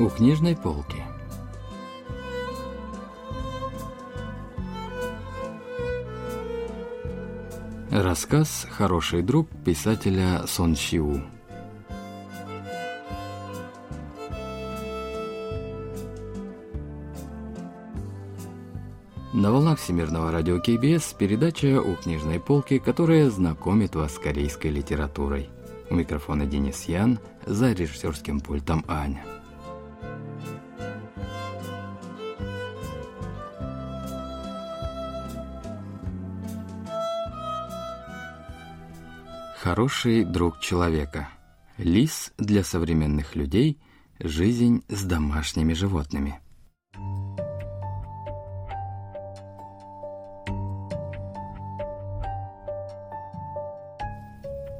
[0.00, 1.02] У книжной полки.
[7.90, 11.20] Рассказ «Хороший друг» писателя Сон Чиу.
[19.32, 25.50] На волнах Всемирного радио КБС передача «У книжной полки», которая знакомит вас с корейской литературой.
[25.90, 29.24] У микрофона Денис Ян, за режиссерским пультом Аня.
[39.68, 41.28] Хороший друг человека.
[41.76, 43.78] Лис для современных людей.
[44.18, 46.40] Жизнь с домашними животными.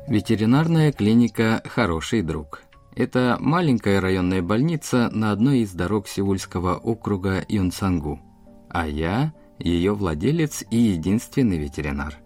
[0.08, 2.62] Ветеринарная клиника «Хороший друг».
[2.96, 8.22] Это маленькая районная больница на одной из дорог Сеульского округа Юнсангу.
[8.70, 12.16] А я ее владелец и единственный ветеринар.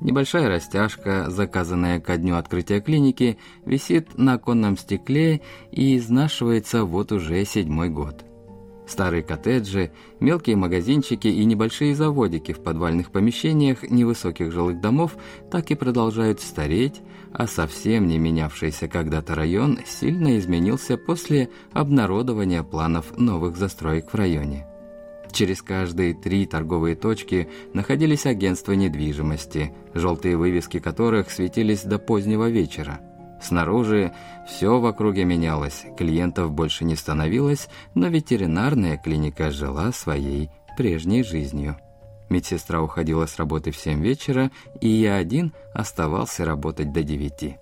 [0.00, 7.44] Небольшая растяжка, заказанная ко дню открытия клиники, висит на оконном стекле и изнашивается вот уже
[7.44, 8.24] седьмой год.
[8.86, 15.16] Старые коттеджи, мелкие магазинчики и небольшие заводики в подвальных помещениях невысоких жилых домов
[15.50, 23.16] так и продолжают стареть, а совсем не менявшийся когда-то район сильно изменился после обнародования планов
[23.16, 24.66] новых застроек в районе.
[25.32, 33.00] Через каждые три торговые точки находились агентства недвижимости, желтые вывески которых светились до позднего вечера–
[33.40, 34.12] Снаружи
[34.46, 41.76] все в округе менялось, клиентов больше не становилось, но ветеринарная клиника жила своей прежней жизнью.
[42.28, 47.56] Медсестра уходила с работы в 7 вечера, и я один оставался работать до 9.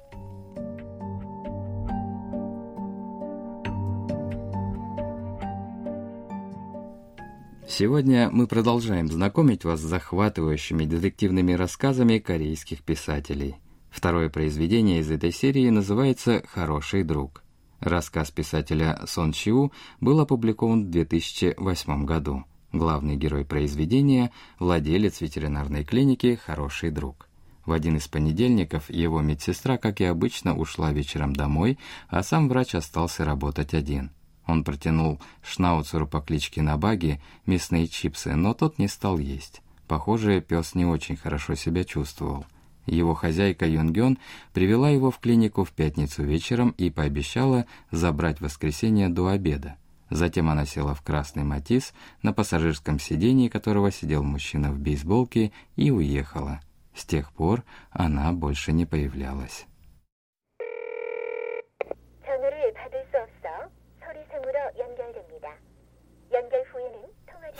[7.79, 13.55] Сегодня мы продолжаем знакомить вас с захватывающими детективными рассказами корейских писателей–
[13.91, 17.43] Второе произведение из этой серии называется «Хороший друг».
[17.81, 22.45] Рассказ писателя Сон Чиу был опубликован в 2008 году.
[22.73, 27.29] Главный герой произведения– владелец ветеринарной клиники «Хороший друг».
[27.65, 31.79] В один из понедельников его медсестра, как и обычно, ушла вечером домой,
[32.09, 34.11] а сам врач остался работать один.
[34.49, 39.63] Он протянул шнауцеру по кличке Набаги мясные чипсы, но тот не стал есть.
[39.87, 42.45] Похоже, пес не очень хорошо себя чувствовал–
[42.89, 44.19] его хозяйка Юнгён
[44.53, 49.77] привела его в клинику в пятницу вечером и пообещала забрать воскресенье до обеда.
[50.11, 51.93] Затем она села в красный матис,
[52.23, 56.61] на пассажирском сидении которого сидел мужчина в бейсболке, и уехала.
[56.95, 59.67] С тех пор она больше не появлялась.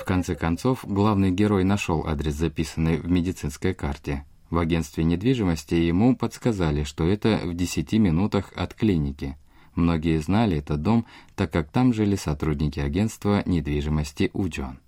[0.09, 6.83] Конце концов, главный герой нашел адрес, записанный в медицинской карте– в агентстве недвижимости ему подсказали,
[6.83, 9.37] что это в 10 минутах от клиники.
[9.75, 14.79] Многие знали этот дом, так как там жили сотрудники агентства недвижимости Уджон.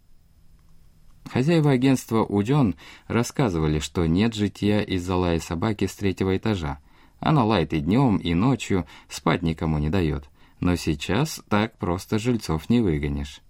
[1.30, 2.74] Хозяева агентства Уджон
[3.06, 6.78] рассказывали, что нет житья из-за лая собаки с третьего этажа.
[7.20, 10.30] Она лает и днем, и ночью, спать никому не дает.
[10.58, 13.42] Но сейчас так просто жильцов не выгонишь.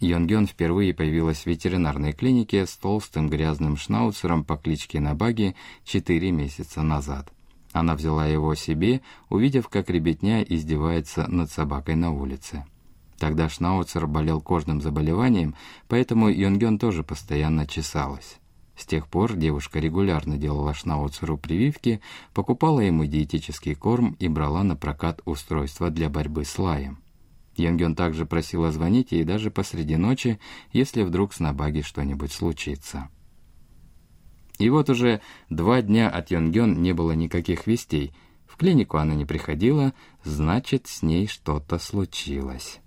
[0.00, 6.82] Йонгён впервые появилась в ветеринарной клинике с толстым грязным шнауцером по кличке Набаги четыре месяца
[6.82, 7.32] назад.
[7.72, 12.64] Она взяла его себе, увидев, как ребятня издевается над собакой на улице.
[13.18, 15.56] Тогда Шнауцер болел кожным заболеванием,
[15.88, 18.38] поэтому Йонгён тоже постоянно чесалась.
[18.76, 22.00] С тех пор девушка регулярно делала Шнауцеру прививки,
[22.32, 26.98] покупала ему диетический корм и брала на прокат устройства для борьбы с лаем.
[27.58, 30.38] Янгён также просила звонить ей даже посреди ночи,
[30.72, 33.08] если вдруг с Набаги что-нибудь случится.
[34.58, 35.20] И вот уже
[35.50, 38.12] два дня от Йонгён не было никаких вестей.
[38.46, 39.92] В клинику она не приходила,
[40.24, 42.80] значит, с ней что-то случилось.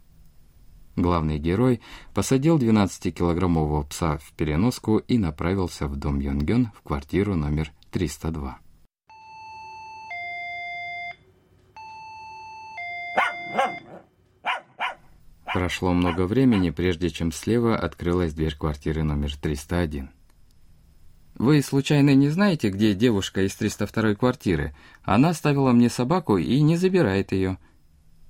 [0.98, 1.80] Главный герой
[2.14, 8.61] посадил 12-килограммового пса в переноску и направился в дом Йонгён в квартиру номер 302.
[15.54, 20.10] Прошло много времени, прежде чем слева открылась дверь квартиры номер 301.
[21.36, 24.74] «Вы случайно не знаете, где девушка из 302 квартиры?
[25.04, 27.58] Она оставила мне собаку и не забирает ее».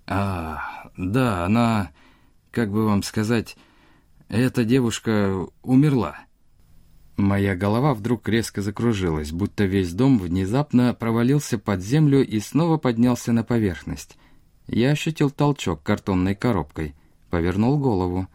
[0.08, 1.92] «А, да, она,
[2.50, 3.56] как бы вам сказать,
[4.28, 6.18] эта девушка умерла».
[7.18, 13.32] Моя голова вдруг резко закружилась, будто весь дом внезапно провалился под землю и снова поднялся
[13.32, 14.18] на поверхность.
[14.66, 16.96] Я ощутил толчок картонной коробкой.
[17.32, 18.28] Повернул голову.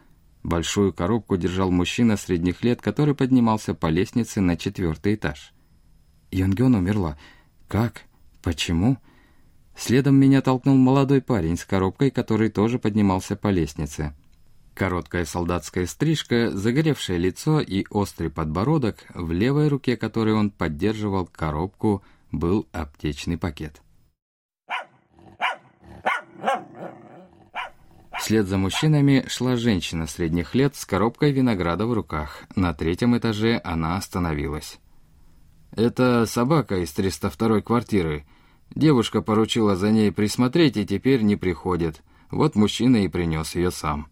[0.42, 5.52] Большую коробку держал мужчина средних лет, который поднимался по лестнице на четвертый этаж.
[6.30, 7.18] Йонгён умерла.
[7.68, 8.02] Как?
[8.42, 8.96] Почему?
[9.76, 14.14] Следом меня толкнул молодой парень с коробкой, который тоже поднимался по лестнице.
[14.74, 22.02] Короткая солдатская стрижка, загоревшее лицо и острый подбородок, в левой руке которой он поддерживал коробку,
[22.32, 23.82] был аптечный пакет.
[28.26, 32.42] Вслед за мужчинами шла женщина средних лет с коробкой винограда в руках.
[32.56, 34.80] На третьем этаже она остановилась.
[35.70, 38.26] «Это собака из 302 квартиры.
[38.74, 42.02] Девушка поручила за ней присмотреть и теперь не приходит.
[42.32, 44.08] Вот мужчина и принес ее сам».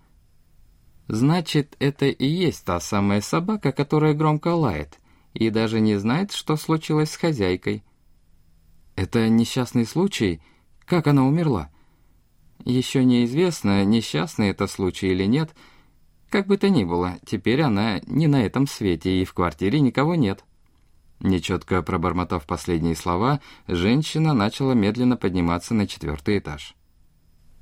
[1.08, 5.00] «Значит, это и есть та самая собака, которая громко лает,
[5.32, 7.82] и даже не знает, что случилось с хозяйкой».
[8.94, 10.40] «Это несчастный случай?
[10.86, 11.73] Как она умерла?»
[12.64, 15.54] Еще неизвестно, несчастный это случай или нет.
[16.30, 20.14] Как бы то ни было, теперь она не на этом свете, и в квартире никого
[20.14, 20.44] нет.
[21.20, 26.74] Нечетко пробормотав последние слова, женщина начала медленно подниматься на четвертый этаж.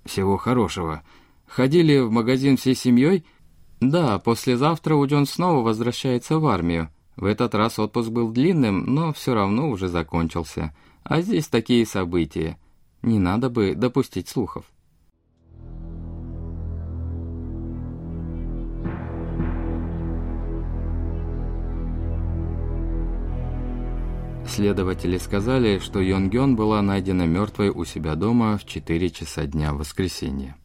[0.04, 1.02] «Всего хорошего.
[1.46, 3.24] Ходили в магазин всей семьей?»
[3.80, 6.88] «Да, послезавтра Уден снова возвращается в армию.
[7.16, 10.74] В этот раз отпуск был длинным, но все равно уже закончился.
[11.02, 12.58] А здесь такие события.
[13.02, 14.71] Не надо бы допустить слухов».
[24.46, 29.78] Следователи сказали, что Йонгён была найдена мертвой у себя дома в 4 часа дня в
[29.78, 30.56] воскресенье.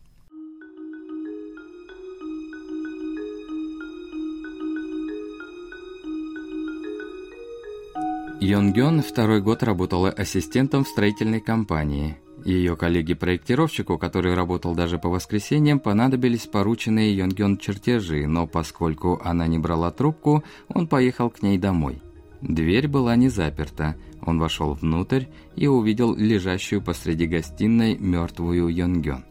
[8.39, 12.17] Йонгён второй год работала ассистентом в строительной компании.
[12.45, 19.57] Ее коллеге-проектировщику, который работал даже по воскресеньям, понадобились порученные Йонгён чертежи, но поскольку она не
[19.57, 22.01] брала трубку, он поехал к ней домой.
[22.41, 23.95] Дверь была не заперта.
[24.21, 25.25] Он вошел внутрь
[25.55, 29.25] и увидел лежащую посреди гостиной мертвую Йонгён.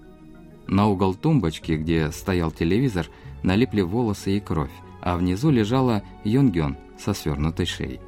[0.66, 3.08] На угол тумбочки, где стоял телевизор,
[3.42, 8.00] налипли волосы и кровь, а внизу лежала Йонгён со свернутой шеей.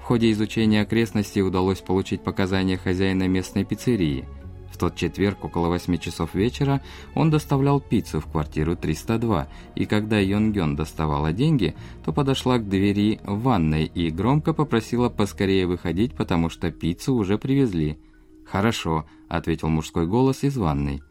[0.00, 4.24] В ходе изучения окрестностей удалось получить показания хозяина местной пиццерии–
[4.76, 6.82] в тот четверг около 8 часов вечера
[7.14, 11.74] он доставлял пиццу в квартиру 302, и когда Йонгён доставала деньги,
[12.04, 17.98] то подошла к двери ванной и громко попросила поскорее выходить, потому что пиццу уже привезли.
[18.44, 21.02] «Хорошо»,– ответил мужской голос из ванной.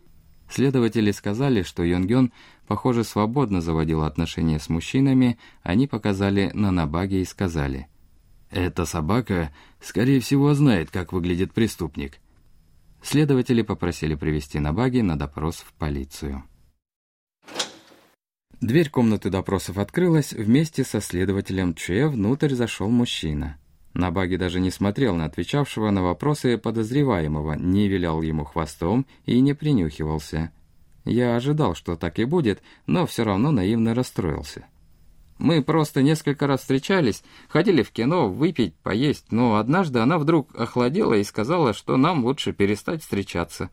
[0.48, 2.32] Следователи сказали, что Йонгён,
[2.68, 7.88] похоже, свободно заводила отношения с мужчинами, они показали на Набаге и сказали–
[8.52, 9.52] «Эта собака,
[9.82, 12.20] скорее всего, знает, как выглядит преступник.
[13.06, 16.44] Следователи попросили привести Набаги на допрос в полицию.
[18.60, 23.60] Дверь комнаты допросов открылась, вместе со следователем Че внутрь зашел мужчина.
[23.94, 29.54] Набаги даже не смотрел на отвечавшего на вопросы подозреваемого, не вилял ему хвостом и не
[29.54, 30.52] принюхивался.
[31.04, 34.66] Я ожидал, что так и будет, но все равно наивно расстроился.
[35.38, 41.14] Мы просто несколько раз встречались, ходили в кино, выпить, поесть, но однажды она вдруг охладела
[41.16, 43.70] и сказала, что нам лучше перестать встречаться.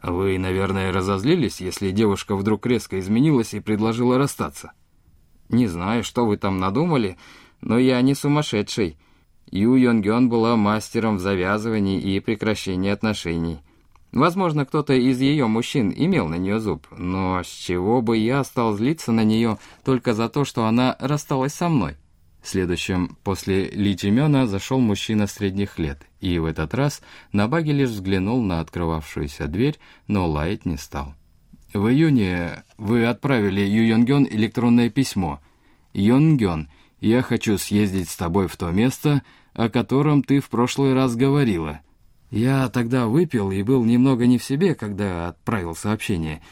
[0.00, 4.72] Вы, наверное, разозлились, если девушка вдруг резко изменилась и предложила расстаться?
[5.48, 7.16] Не знаю, что вы там надумали,
[7.60, 8.96] но я не сумасшедший.
[9.50, 13.60] Ю Йонгён была мастером в завязывании и прекращении отношений.
[14.16, 18.74] Возможно, кто-то из ее мужчин имел на нее зуб, но с чего бы я стал
[18.74, 21.96] злиться на нее только за то, что она рассталась со мной?
[22.42, 28.42] Следующим после Ли Чимена зашел мужчина средних лет, и в этот раз Набаги лишь взглянул
[28.42, 31.14] на открывавшуюся дверь, но лаять не стал.
[31.74, 35.42] В июне вы отправили Ю Йонгён электронное письмо.
[35.92, 36.70] Йонгён,
[37.00, 41.82] я хочу съездить с тобой в то место, о котором ты в прошлый раз говорила.
[42.30, 46.42] Я тогда выпил и был немного не в себе, когда отправил сообщение.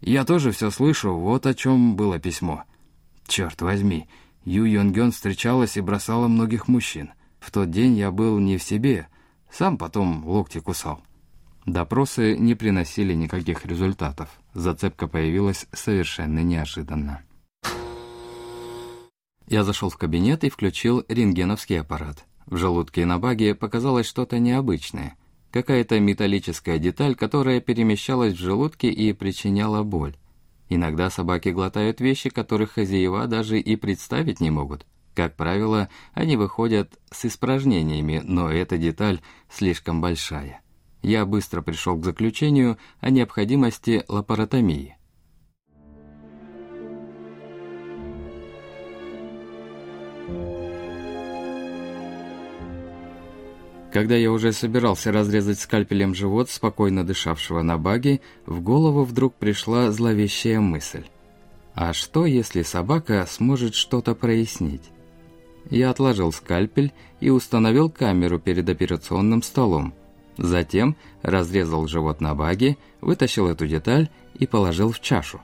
[0.00, 2.64] Я тоже все слышу, вот о чем было письмо.
[3.26, 4.08] Черт возьми,
[4.44, 7.12] Ю Йонгён встречалась и бросала многих мужчин.
[7.40, 9.08] В тот день я был не в себе,
[9.50, 11.00] сам потом локти кусал.
[11.64, 14.28] Допросы не приносили никаких результатов.
[14.52, 17.22] Зацепка появилась совершенно неожиданно.
[19.46, 22.26] Я зашел в кабинет и включил рентгеновский аппарат.
[22.46, 25.16] В желудке на баге показалось что-то необычное.
[25.50, 30.16] Какая-то металлическая деталь, которая перемещалась в желудке и причиняла боль.
[30.68, 34.86] Иногда собаки глотают вещи, которых хозяева даже и представить не могут.
[35.14, 40.60] Как правило, они выходят с испражнениями, но эта деталь слишком большая.
[41.02, 44.96] я быстро пришел к заключению о необходимости лапаротомии.
[53.94, 59.92] Когда я уже собирался разрезать скальпелем живот спокойно дышавшего на баге, в голову вдруг пришла
[59.92, 61.04] зловещая мысль.
[61.76, 64.82] А что, если собака сможет что-то прояснить?
[65.70, 69.94] Я отложил скальпель и установил камеру перед операционным столом.
[70.38, 75.40] Затем разрезал живот на баге, вытащил эту деталь и положил в чашу.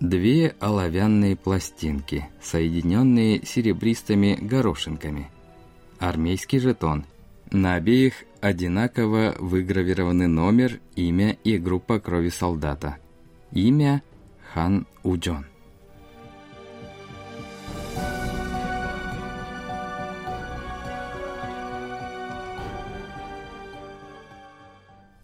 [0.00, 5.30] Две оловянные пластинки, соединенные серебристыми горошинками.
[5.98, 7.04] Армейский жетон–
[7.50, 12.98] на обеих одинаково выгравированы номер, имя и группа крови солдата.
[13.52, 14.02] Имя
[14.52, 15.46] Хан Уджон.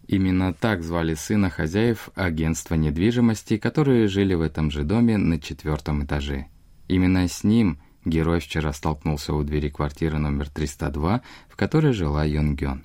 [0.07, 6.03] Именно так звали сына хозяев агентства недвижимости, которые жили в этом же доме на четвертом
[6.05, 6.47] этаже.
[6.87, 12.83] Именно с ним– Герой вчера столкнулся у двери квартиры номер 302, в которой жила Йонгён.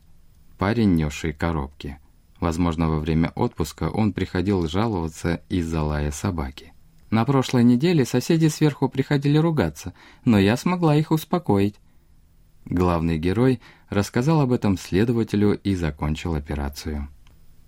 [0.59, 1.99] Парень, несший коробки.
[2.41, 6.73] Возможно, во время отпуска он приходил жаловаться из-за лая собаки.
[7.11, 9.93] На прошлой неделе соседи сверху приходили ругаться,
[10.25, 11.77] но я смогла их успокоить.
[12.65, 17.09] Главный герой рассказал об этом следователю и закончил операцию.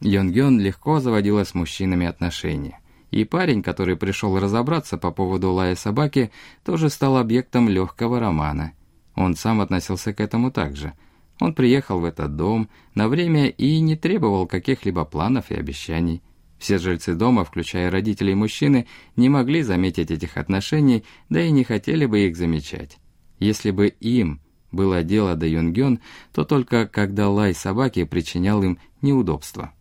[0.00, 2.78] Йонгён легко заводила с мужчинами отношения–
[3.10, 6.30] и парень, который пришел разобраться по поводу лая собаки,
[6.64, 8.72] тоже стал объектом легкого романа.
[9.16, 10.92] Он сам относился к этому также.
[11.40, 16.22] Он приехал в этот дом на время и не требовал каких-либо планов и обещаний.
[16.58, 18.86] Все жильцы дома, включая родителей мужчины,
[19.16, 22.98] не могли заметить этих отношений, да и не хотели бы их замечать.
[23.38, 24.40] Если бы им
[24.70, 26.00] было дело до Юнгён,
[26.34, 29.72] то только когда лай собаки причинял им неудобства.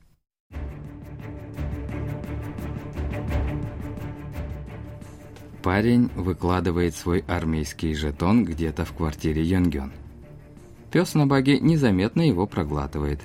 [5.70, 9.92] Парень выкладывает свой армейский жетон где-то в квартире Йонгён.
[10.92, 13.22] Пес на баге незаметно его проглатывает.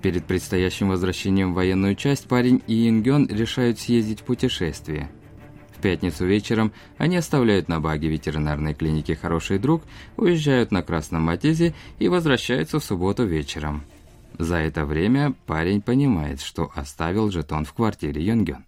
[0.00, 5.10] Перед предстоящим возвращением в военную часть парень и Йонгён решают съездить в путешествие.
[5.76, 9.82] В пятницу вечером они оставляют на баге ветеринарной клиники «Хороший друг»,
[10.16, 13.82] уезжают на Красном Матизе и возвращаются в субботу вечером.
[14.38, 18.64] За это время парень понимает, что оставил жетон в квартире Йонгён.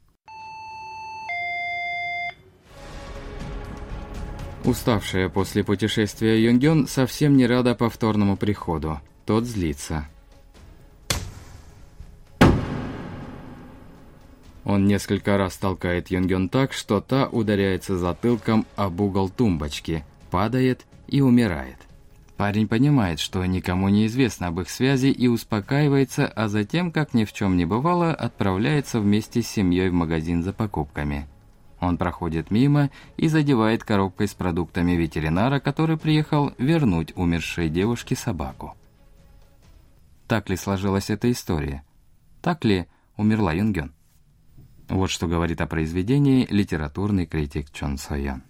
[4.64, 8.98] Уставшая после путешествия Юнгён совсем не рада повторному приходу.
[9.26, 10.08] Тот злится.
[14.64, 21.20] Он несколько раз толкает Юнгён так, что та ударяется затылком об угол тумбочки, падает и
[21.20, 21.76] умирает.
[22.38, 27.26] Парень понимает, что никому не известно об их связи и успокаивается, а затем, как ни
[27.26, 31.28] в чем не бывало, отправляется вместе с семьей в магазин за покупками.
[31.84, 38.74] Он проходит мимо и задевает коробкой с продуктами ветеринара, который приехал вернуть умершей девушке собаку.
[40.26, 41.84] Так ли сложилась эта история?
[42.40, 42.86] Так ли
[43.18, 43.92] умерла Юнгён?
[44.88, 48.42] Вот что говорит о произведении литературный критик Чон Сойон.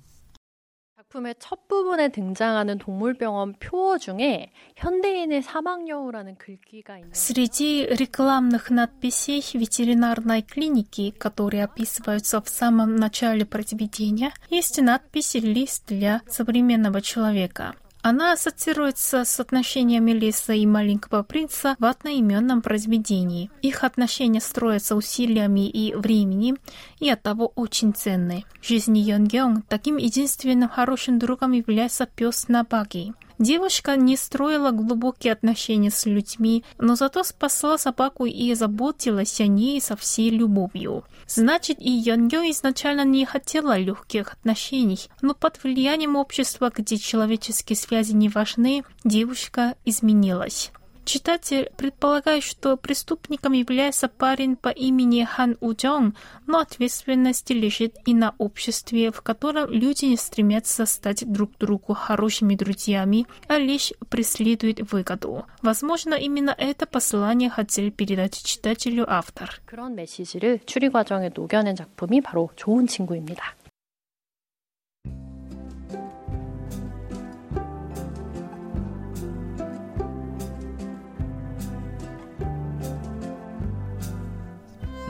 [1.13, 10.41] 작품의 첫 부분에 등장하는 동물병원 표 중에 현대인의 사망여우라는 글귀가 있는 Среди рекламных надписей ветеринарной
[10.41, 17.73] клиники, которые описываются в самом начале произведения, есть надпись «Лист для современного человека».
[18.06, 23.50] Она ассоциируется с отношениями Лиса и маленького принца в одноименном произведении.
[23.62, 26.58] Их отношения строятся усилиями и временем,
[27.00, 28.44] и оттого очень ценны.
[28.60, 33.14] В жизни Йонгён таким единственным хорошим другом является пес Набаги.
[33.38, 39.80] Девушка не строила глубокие отношения с людьми, но зато спасла собаку и заботилась о ней
[39.80, 41.04] со всей любовью.
[41.26, 48.12] Значит, и Яньё изначально не хотела легких отношений, но под влиянием общества, где человеческие связи
[48.12, 50.70] не важны, девушка изменилась.
[51.09, 56.15] Читатель предполагает, что преступником является парень по имени Хан Уджон,
[56.45, 62.53] но ответственность лежит и на обществе, в котором люди не стремятся стать друг другу хорошими
[62.53, 65.45] друзьями, а лишь преследуют выгоду.
[65.63, 69.49] Возможно, именно это послание хотел передать читателю автор.
[69.65, 73.55] 그런 메시지를 추리 과정에 녹여낸 작품이 바로 좋은 친구입니다.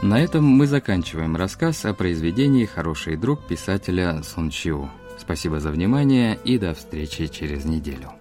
[0.04, 4.90] На этом мы заканчиваем рассказ о произведении «Хороший друг» писателя Сон Чиу.
[5.18, 8.12] Спасибо за внимание и до встречи через неделю.